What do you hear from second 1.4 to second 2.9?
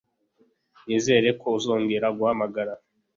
uzongera guhamagara.